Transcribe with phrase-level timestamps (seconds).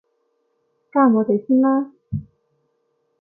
[0.91, 1.91] 加我哋先啦